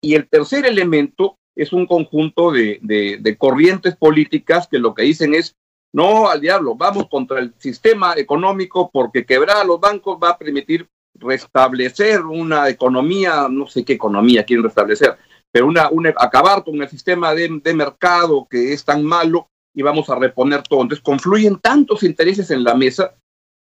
Y 0.00 0.14
el 0.14 0.28
tercer 0.28 0.64
elemento 0.66 1.36
es 1.56 1.72
un 1.72 1.86
conjunto 1.86 2.52
de, 2.52 2.78
de, 2.80 3.36
corrientes 3.36 3.96
políticas 3.96 4.68
que 4.68 4.78
lo 4.78 4.94
que 4.94 5.02
dicen 5.02 5.34
es, 5.34 5.56
no 5.92 6.28
al 6.28 6.40
diablo, 6.40 6.76
vamos 6.76 7.08
contra 7.08 7.40
el 7.40 7.52
sistema 7.58 8.14
económico 8.16 8.88
porque 8.92 9.26
quebrar 9.26 9.56
a 9.58 9.64
los 9.64 9.80
bancos 9.80 10.18
va 10.22 10.30
a 10.30 10.38
permitir 10.38 10.88
restablecer 11.14 12.22
una 12.22 12.68
economía, 12.68 13.48
no 13.50 13.66
sé 13.66 13.84
qué 13.84 13.94
economía 13.94 14.44
quieren 14.44 14.64
restablecer, 14.64 15.18
pero 15.52 15.66
una, 15.66 15.88
una 15.90 16.12
acabar 16.16 16.64
con 16.64 16.80
el 16.80 16.88
sistema 16.88 17.34
de, 17.34 17.60
de 17.62 17.74
mercado 17.74 18.46
que 18.48 18.72
es 18.72 18.84
tan 18.84 19.04
malo 19.04 19.48
y 19.74 19.82
vamos 19.82 20.08
a 20.10 20.16
reponer 20.16 20.62
todo. 20.62 20.82
Entonces 20.82 21.02
confluyen 21.02 21.58
tantos 21.58 22.02
intereses 22.02 22.50
en 22.50 22.64
la 22.64 22.74
mesa 22.74 23.14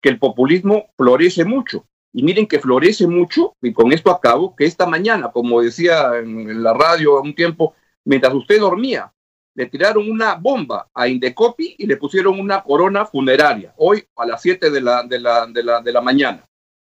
que 0.00 0.08
el 0.08 0.18
populismo 0.18 0.86
florece 0.96 1.44
mucho. 1.44 1.86
Y 2.12 2.22
miren 2.22 2.46
que 2.46 2.58
florece 2.58 3.06
mucho, 3.06 3.54
y 3.62 3.72
con 3.72 3.90
esto 3.90 4.10
acabo, 4.10 4.54
que 4.54 4.66
esta 4.66 4.84
mañana, 4.84 5.30
como 5.32 5.62
decía 5.62 6.18
en 6.18 6.62
la 6.62 6.74
radio 6.74 7.22
un 7.22 7.34
tiempo, 7.34 7.74
mientras 8.04 8.34
usted 8.34 8.60
dormía, 8.60 9.12
le 9.54 9.66
tiraron 9.66 10.10
una 10.10 10.34
bomba 10.34 10.88
a 10.92 11.08
Indecopi 11.08 11.74
y 11.78 11.86
le 11.86 11.96
pusieron 11.96 12.38
una 12.38 12.62
corona 12.62 13.06
funeraria, 13.06 13.72
hoy 13.76 14.04
a 14.16 14.26
las 14.26 14.42
7 14.42 14.70
de 14.70 14.80
la, 14.80 15.02
de, 15.04 15.20
la, 15.20 15.46
de, 15.46 15.62
la, 15.62 15.80
de 15.80 15.92
la 15.92 16.00
mañana. 16.02 16.44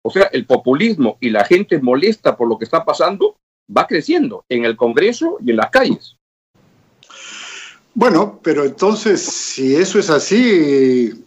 O 0.03 0.11
sea, 0.11 0.25
el 0.33 0.47
populismo 0.47 1.19
y 1.21 1.29
la 1.29 1.45
gente 1.45 1.79
molesta 1.81 2.37
por 2.37 2.49
lo 2.49 2.57
que 2.57 2.65
está 2.65 2.85
pasando 2.85 3.37
va 3.77 3.87
creciendo 3.87 4.45
en 4.49 4.65
el 4.65 4.77
Congreso 4.77 5.39
y 5.45 5.51
en 5.51 5.57
las 5.57 5.71
calles. 5.71 6.17
Bueno, 7.95 8.41
pero 8.43 8.65
entonces, 8.65 9.21
si 9.21 9.75
eso 9.75 9.99
es 9.99 10.11
así, 10.11 11.25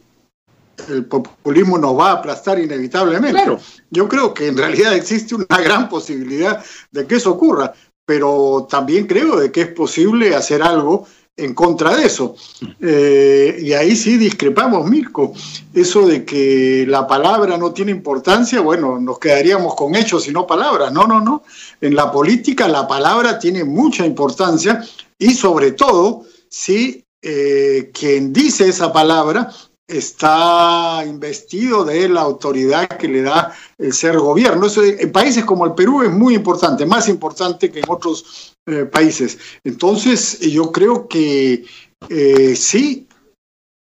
el 0.89 1.05
populismo 1.05 1.77
nos 1.77 1.97
va 1.97 2.11
a 2.11 2.13
aplastar 2.13 2.59
inevitablemente. 2.59 3.31
Claro. 3.31 3.59
Yo 3.89 4.07
creo 4.07 4.33
que 4.33 4.47
en 4.47 4.57
realidad 4.57 4.95
existe 4.95 5.35
una 5.35 5.59
gran 5.59 5.89
posibilidad 5.89 6.63
de 6.91 7.05
que 7.05 7.15
eso 7.15 7.31
ocurra, 7.31 7.73
pero 8.05 8.67
también 8.69 9.07
creo 9.07 9.37
de 9.37 9.51
que 9.51 9.61
es 9.61 9.67
posible 9.69 10.35
hacer 10.35 10.61
algo 10.61 11.05
en 11.35 11.53
contra 11.53 11.95
de 11.95 12.05
eso. 12.05 12.35
Eh, 12.79 13.57
y 13.61 13.73
ahí 13.73 13.95
sí 13.95 14.17
discrepamos, 14.17 14.87
Mirko. 14.89 15.33
Eso 15.73 16.07
de 16.07 16.25
que 16.25 16.85
la 16.87 17.07
palabra 17.07 17.57
no 17.57 17.73
tiene 17.73 17.91
importancia, 17.91 18.61
bueno, 18.61 18.99
nos 18.99 19.19
quedaríamos 19.19 19.75
con 19.75 19.95
hechos 19.95 20.27
y 20.27 20.31
no 20.31 20.45
palabras. 20.45 20.91
No, 20.91 21.07
no, 21.07 21.19
no. 21.19 21.43
En 21.81 21.95
la 21.95 22.11
política 22.11 22.67
la 22.67 22.87
palabra 22.87 23.39
tiene 23.39 23.63
mucha 23.63 24.05
importancia 24.05 24.83
y 25.17 25.33
sobre 25.33 25.71
todo 25.71 26.23
si 26.49 27.03
eh, 27.21 27.89
quien 27.93 28.31
dice 28.33 28.67
esa 28.67 28.91
palabra 28.93 29.49
está 29.97 31.03
investido 31.05 31.83
de 31.85 32.09
la 32.09 32.21
autoridad 32.21 32.87
que 32.87 33.07
le 33.07 33.21
da 33.21 33.53
el 33.77 33.93
ser 33.93 34.17
gobierno. 34.17 34.65
Eso 34.65 34.83
en 34.83 35.11
países 35.11 35.45
como 35.45 35.65
el 35.65 35.73
Perú 35.73 36.01
es 36.01 36.11
muy 36.11 36.35
importante, 36.35 36.85
más 36.85 37.07
importante 37.09 37.71
que 37.71 37.79
en 37.79 37.85
otros 37.87 38.55
eh, 38.65 38.85
países. 38.85 39.37
Entonces, 39.63 40.39
yo 40.39 40.71
creo 40.71 41.07
que 41.07 41.65
eh, 42.09 42.55
sí 42.55 43.07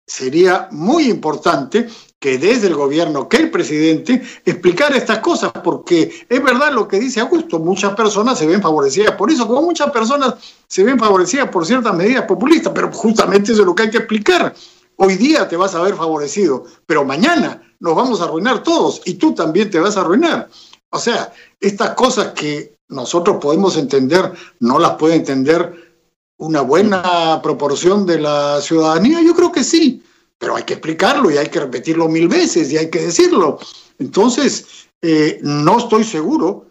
sería 0.06 0.68
muy 0.70 1.04
importante 1.04 1.88
que 2.18 2.38
desde 2.38 2.68
el 2.68 2.74
gobierno, 2.74 3.28
que 3.28 3.38
el 3.38 3.50
presidente 3.50 4.22
explicara 4.44 4.96
estas 4.96 5.18
cosas, 5.18 5.50
porque 5.64 6.26
es 6.28 6.42
verdad 6.42 6.72
lo 6.72 6.86
que 6.86 7.00
dice 7.00 7.20
Augusto, 7.20 7.58
muchas 7.58 7.94
personas 7.94 8.38
se 8.38 8.46
ven 8.46 8.62
favorecidas 8.62 9.16
por 9.16 9.30
eso, 9.30 9.46
como 9.48 9.62
muchas 9.62 9.90
personas 9.90 10.34
se 10.68 10.84
ven 10.84 10.98
favorecidas 10.98 11.48
por 11.48 11.66
ciertas 11.66 11.94
medidas 11.94 12.24
populistas, 12.24 12.72
pero 12.72 12.92
justamente 12.92 13.50
eso 13.50 13.62
es 13.62 13.66
lo 13.66 13.74
que 13.74 13.82
hay 13.84 13.90
que 13.90 13.98
explicar. 13.98 14.54
Hoy 14.96 15.16
día 15.16 15.48
te 15.48 15.56
vas 15.56 15.74
a 15.74 15.82
ver 15.82 15.94
favorecido, 15.94 16.64
pero 16.86 17.04
mañana 17.04 17.62
nos 17.80 17.96
vamos 17.96 18.20
a 18.20 18.24
arruinar 18.24 18.62
todos 18.62 19.02
y 19.04 19.14
tú 19.14 19.34
también 19.34 19.70
te 19.70 19.80
vas 19.80 19.96
a 19.96 20.02
arruinar. 20.02 20.48
O 20.90 20.98
sea, 20.98 21.32
estas 21.60 21.90
cosas 21.90 22.32
que 22.34 22.76
nosotros 22.88 23.38
podemos 23.40 23.76
entender, 23.76 24.32
no 24.60 24.78
las 24.78 24.92
puede 24.92 25.14
entender 25.16 25.92
una 26.36 26.60
buena 26.60 27.40
proporción 27.42 28.04
de 28.04 28.20
la 28.20 28.60
ciudadanía, 28.60 29.22
yo 29.22 29.34
creo 29.34 29.50
que 29.50 29.64
sí, 29.64 30.02
pero 30.38 30.56
hay 30.56 30.64
que 30.64 30.74
explicarlo 30.74 31.30
y 31.30 31.38
hay 31.38 31.48
que 31.48 31.60
repetirlo 31.60 32.08
mil 32.08 32.28
veces 32.28 32.70
y 32.70 32.76
hay 32.76 32.90
que 32.90 33.00
decirlo. 33.00 33.58
Entonces, 33.98 34.88
eh, 35.00 35.38
no 35.42 35.78
estoy 35.78 36.04
seguro, 36.04 36.66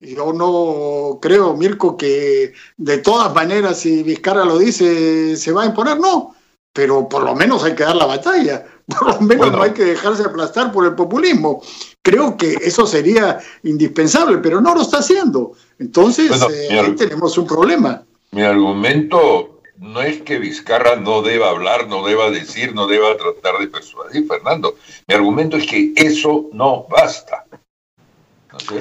yo 0.00 0.32
no 0.32 1.20
creo, 1.20 1.56
Mirko, 1.56 1.96
que 1.96 2.52
de 2.76 2.98
todas 2.98 3.32
maneras 3.32 3.78
si 3.78 4.02
Vizcarra 4.02 4.44
lo 4.44 4.58
dice, 4.58 5.36
se 5.36 5.52
va 5.52 5.62
a 5.62 5.66
imponer, 5.66 5.98
no, 6.00 6.34
pero 6.72 7.08
por 7.08 7.22
lo 7.24 7.34
menos 7.34 7.62
hay 7.64 7.74
que 7.74 7.84
dar 7.84 7.96
la 7.96 8.06
batalla, 8.06 8.64
por 8.86 9.14
lo 9.14 9.20
menos 9.20 9.52
no 9.52 9.62
hay 9.62 9.72
que 9.72 9.84
dejarse 9.84 10.24
aplastar 10.24 10.72
por 10.72 10.86
el 10.86 10.94
populismo. 10.94 11.62
Creo 12.02 12.36
que 12.36 12.54
eso 12.62 12.86
sería 12.86 13.38
indispensable, 13.62 14.38
pero 14.38 14.60
no 14.60 14.74
lo 14.74 14.82
está 14.82 14.98
haciendo. 14.98 15.52
Entonces, 15.78 16.30
eh, 16.50 16.78
ahí 16.78 16.96
tenemos 16.96 17.36
un 17.38 17.46
problema. 17.46 18.04
Mi 18.32 18.42
argumento 18.42 19.60
no 19.76 20.00
es 20.00 20.22
que 20.22 20.38
Vizcarra 20.38 20.96
no 20.96 21.22
deba 21.22 21.50
hablar, 21.50 21.88
no 21.88 22.06
deba 22.06 22.30
decir, 22.30 22.74
no 22.74 22.86
deba 22.86 23.16
tratar 23.16 23.58
de 23.58 23.68
persuadir, 23.68 24.26
Fernando. 24.26 24.76
Mi 25.06 25.14
argumento 25.14 25.56
es 25.56 25.66
que 25.66 25.92
eso 25.96 26.48
no 26.52 26.86
basta. 26.88 27.46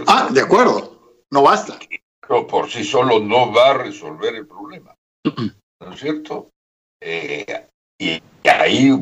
ah, 0.07 0.29
de 0.31 0.41
acuerdo, 0.41 1.17
no 1.31 1.43
basta. 1.43 1.77
Pero 2.27 2.47
por 2.47 2.69
sí 2.69 2.83
solo 2.83 3.19
no 3.19 3.51
va 3.51 3.71
a 3.71 3.77
resolver 3.77 4.35
el 4.35 4.47
problema. 4.47 4.95
¿No 5.25 5.93
es 5.93 5.99
cierto? 5.99 6.49
Eh, 7.01 7.65
y 8.01 8.19
ahí 8.49 8.99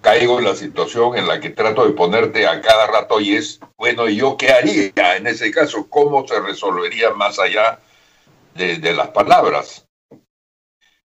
caigo 0.00 0.40
en 0.40 0.44
la 0.44 0.56
situación 0.56 1.16
en 1.16 1.28
la 1.28 1.38
que 1.38 1.50
trato 1.50 1.86
de 1.86 1.92
ponerte 1.92 2.44
a 2.44 2.60
cada 2.60 2.88
rato 2.88 3.20
y 3.20 3.36
es, 3.36 3.60
bueno, 3.78 4.08
¿y 4.08 4.16
yo 4.16 4.36
qué 4.36 4.50
haría 4.50 5.16
en 5.16 5.28
ese 5.28 5.52
caso? 5.52 5.86
¿Cómo 5.88 6.26
se 6.26 6.40
resolvería 6.40 7.10
más 7.12 7.38
allá 7.38 7.78
de, 8.56 8.92
las 8.92 9.08
palabras? 9.08 9.86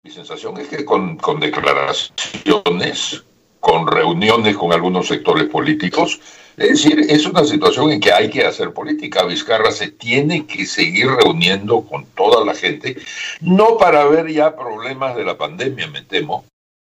Mi 0.03 0.11
sensación 0.11 0.59
es 0.59 0.67
que 0.67 0.83
con, 0.83 1.15
con, 1.15 1.39
declaraciones, 1.39 3.23
con 3.61 3.87
reuniones 3.87 4.57
con 4.57 4.73
algunos 4.73 5.07
sectores 5.07 5.45
políticos, 5.45 6.19
es 6.57 6.83
decir, 6.83 7.05
es 7.07 7.25
una 7.25 7.45
situación 7.45 7.91
en 7.91 8.01
que 8.01 8.11
hay 8.11 8.29
que 8.29 8.45
hacer 8.45 8.73
política. 8.73 9.23
Vizcarra 9.23 9.71
se 9.71 9.89
tiene 9.89 10.45
que 10.45 10.65
seguir 10.65 11.07
reuniendo 11.07 11.81
con 11.83 12.05
toda 12.07 12.43
la 12.43 12.53
gente, 12.53 12.97
no 13.39 13.77
para 13.77 14.03
ver 14.03 14.29
ya 14.29 14.53
problemas 14.53 15.15
de 15.15 15.23
la 15.23 15.37
pandemia, 15.37 15.87
me 15.87 16.01
temo, 16.01 16.43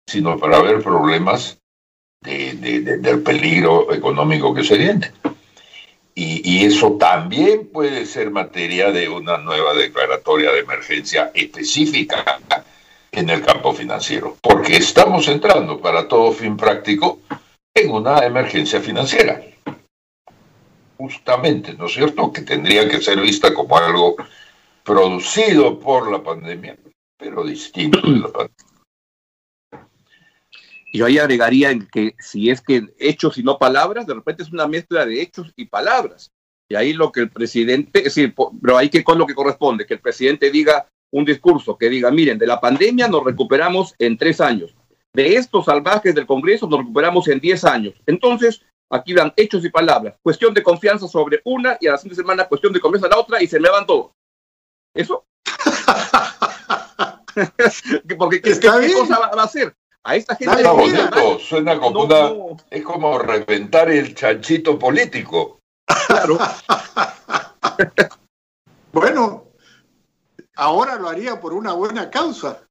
sino 0.08 0.38
para 0.38 0.62
ver 0.62 0.82
problemas 0.82 1.60
del 2.22 3.22
peligro 3.24 3.94
económico 3.94 4.54
que 4.54 4.64
se 4.64 4.78
viene. 4.78 5.12
Y, 6.18 6.66
eso 6.66 6.94
también 6.94 7.68
puede 7.68 8.06
ser 8.06 8.32
materia 8.32 8.92
de 8.92 9.10
una 9.10 9.38
nueva 9.38 9.74
declaratoria 9.74 10.52
de 10.52 10.60
emergencia 10.60 11.32
específica 11.34 12.40
en 13.12 13.30
el 13.30 13.42
campo 13.42 13.74
financiero, 13.74 14.38
porque 14.42 14.78
estamos 14.78 15.28
entrando 15.28 15.80
para 15.82 16.08
todo 16.08 16.32
fin 16.32 16.56
práctico 16.56 17.20
en 17.74 17.92
una 17.92 18.20
emergencia 18.20 18.80
financiera. 18.80 19.42
Justamente, 20.98 21.74
¿no 21.74 21.88
es 21.88 21.94
cierto? 21.94 22.32
Que 22.32 22.42
tendría 22.42 22.88
que 22.88 23.02
ser 23.02 23.20
vista 23.20 23.54
como 23.54 23.78
algo 23.78 24.16
producido 24.84 25.78
por 25.80 26.10
la 26.10 26.24
pandemia, 26.24 26.78
pero 27.18 27.44
distinto 27.44 28.00
de 28.00 28.20
la 28.20 28.30
pandemia. 28.30 28.75
Y 30.96 31.00
yo 31.00 31.08
ahí 31.08 31.18
agregaría 31.18 31.78
que 31.92 32.16
si 32.20 32.50
es 32.50 32.62
que 32.62 32.88
hechos 32.98 33.38
y 33.38 33.44
no 33.44 33.58
palabras, 33.58 34.08
de 34.08 34.14
repente 34.14 34.44
es 34.44 34.52
una 34.54 34.66
mezcla 34.66 35.06
de 35.06 35.22
hechos 35.22 35.52
y 35.58 35.66
palabras. 35.66 36.32
Y 36.70 36.76
ahí 36.76 36.94
lo 36.94 37.12
que 37.12 37.20
el 37.20 37.30
presidente, 37.30 38.00
es 38.00 38.16
decir, 38.16 38.34
pero 38.62 38.78
ahí 38.78 38.88
que 38.88 39.04
con 39.04 39.18
lo 39.18 39.28
que 39.28 39.36
corresponde, 39.36 39.86
que 39.86 39.96
el 39.96 40.00
presidente 40.00 40.50
diga 40.52 40.88
un 41.12 41.26
discurso 41.26 41.78
que 41.78 41.90
diga, 41.90 42.12
miren, 42.12 42.38
de 42.38 42.48
la 42.48 42.62
pandemia 42.62 43.10
nos 43.10 43.26
recuperamos 43.26 43.94
en 44.00 44.18
tres 44.18 44.40
años, 44.40 44.74
de 45.14 45.36
estos 45.36 45.66
salvajes 45.66 46.16
del 46.16 46.26
Congreso 46.26 46.66
nos 46.66 46.80
recuperamos 46.80 47.28
en 47.28 47.42
diez 47.42 47.66
años. 47.66 47.96
Entonces, 48.06 48.62
aquí 48.90 49.14
dan 49.14 49.34
hechos 49.36 49.66
y 49.66 49.70
palabras, 49.70 50.16
cuestión 50.24 50.54
de 50.54 50.64
confianza 50.64 51.10
sobre 51.10 51.42
una 51.44 51.78
y 51.82 51.88
a 51.88 51.92
la 51.92 51.98
siguiente 51.98 52.22
semana 52.22 52.48
cuestión 52.48 52.72
de 52.72 52.80
confianza 52.80 53.08
a 53.08 53.10
la 53.10 53.20
otra 53.20 53.44
y 53.44 53.48
se 53.48 53.60
me 53.60 53.70
van 53.70 53.86
todos. 53.86 54.12
¿Eso? 54.94 55.26
Porque 58.18 58.42
¿qué, 58.42 58.62
cosa 58.62 59.20
va 59.20 59.42
a 59.42 59.44
hacer? 59.44 59.76
A 60.06 60.16
esta 60.16 60.36
gente. 60.36 60.64
suena 61.40 61.80
como 61.80 62.04
una. 62.04 62.32
Es 62.70 62.84
como 62.84 63.18
reventar 63.18 63.90
el 63.90 64.14
chanchito 64.14 64.78
político. 64.78 65.62
Claro. 66.06 66.38
bueno, 68.94 69.46
ahora 70.56 70.98
lo 70.98 71.10
haría 71.10 71.42
por 71.42 71.54
una 71.54 71.74
buena 71.74 72.12
causa. 72.12 72.62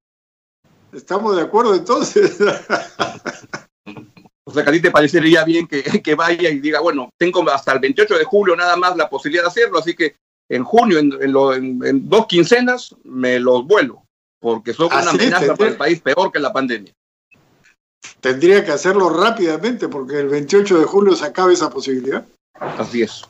¿Estamos 0.92 1.34
de 1.34 1.42
acuerdo 1.42 1.74
entonces? 1.74 2.38
O 4.46 4.52
sea, 4.52 4.62
que 4.62 4.68
a 4.68 4.72
ti 4.74 4.82
te 4.82 4.90
parecería 4.90 5.42
bien 5.42 5.66
que, 5.66 5.82
que, 5.82 6.14
vaya 6.14 6.50
y 6.50 6.60
diga, 6.60 6.80
bueno, 6.80 7.08
tengo 7.18 7.42
hasta 7.50 7.72
el 7.72 7.78
28 7.78 8.18
de 8.18 8.24
julio 8.24 8.54
nada 8.54 8.76
más 8.76 8.94
la 8.94 9.08
posibilidad 9.08 9.44
de 9.44 9.48
hacerlo, 9.48 9.78
así 9.78 9.96
que 9.96 10.16
en 10.50 10.62
junio, 10.62 10.98
en, 10.98 11.82
en, 11.82 12.08
dos 12.08 12.26
quincenas, 12.26 12.94
me 13.04 13.40
los 13.40 13.66
vuelo, 13.66 14.04
porque 14.38 14.74
son 14.74 14.88
una 14.88 15.10
amenaza 15.10 15.56
para 15.56 15.70
el 15.70 15.76
país 15.78 16.02
peor 16.02 16.30
que 16.30 16.40
la 16.40 16.52
pandemia 16.52 16.92
tendría 18.20 18.64
que 18.64 18.72
hacerlo 18.72 19.10
rápidamente 19.10 19.88
porque 19.88 20.20
el 20.20 20.28
28 20.28 20.78
de 20.78 20.84
julio 20.84 21.14
se 21.14 21.26
acaba 21.26 21.52
esa 21.52 21.70
posibilidad. 21.70 22.26
Así 22.54 23.02
es. 23.02 23.24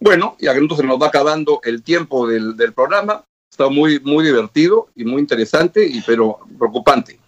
Bueno, 0.00 0.36
y 0.38 0.48
entonces 0.48 0.86
nos 0.86 1.00
va 1.00 1.08
acabando 1.08 1.60
el 1.64 1.82
tiempo 1.82 2.26
del, 2.26 2.56
del 2.56 2.72
programa. 2.72 3.24
Está 3.50 3.68
muy, 3.68 4.00
muy 4.00 4.24
divertido 4.24 4.88
y 4.94 5.04
muy 5.04 5.20
interesante, 5.20 5.86
y, 5.86 6.02
pero 6.02 6.38
preocupante. 6.58 7.18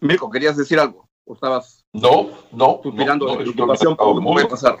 Mirko, 0.00 0.30
¿querías 0.30 0.56
decir 0.56 0.78
algo? 0.78 1.08
¿O 1.24 1.34
estabas 1.34 1.84
no, 1.92 2.30
no, 2.52 2.80
suspirando 2.82 3.26
de 3.26 3.44
preocupación 3.44 3.96
por 3.96 4.08
lo 4.08 4.20
que 4.20 4.26
puede 4.26 4.48
pasar? 4.48 4.78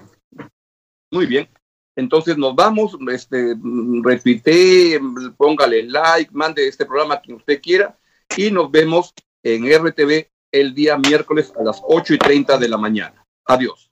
Muy 1.10 1.26
bien. 1.26 1.48
Entonces 1.94 2.38
nos 2.38 2.54
vamos, 2.54 2.96
este, 3.10 3.54
repite, 4.02 4.98
póngale 5.36 5.84
like, 5.84 6.30
mande 6.32 6.66
este 6.66 6.86
programa 6.86 7.14
a 7.14 7.20
quien 7.20 7.36
usted 7.36 7.60
quiera 7.60 7.98
y 8.36 8.50
nos 8.50 8.70
vemos 8.70 9.12
en 9.42 9.64
RTV 9.66 10.28
el 10.50 10.74
día 10.74 10.98
miércoles 10.98 11.52
a 11.58 11.62
las 11.62 11.80
8 11.82 12.14
y 12.14 12.18
30 12.18 12.58
de 12.58 12.68
la 12.68 12.76
mañana. 12.76 13.26
Adiós. 13.46 13.90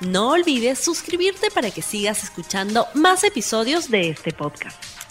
No 0.00 0.30
olvides 0.30 0.80
suscribirte 0.80 1.50
para 1.50 1.70
que 1.70 1.80
sigas 1.80 2.24
escuchando 2.24 2.86
más 2.94 3.22
episodios 3.22 3.88
de 3.90 4.10
este 4.10 4.32
podcast. 4.32 5.01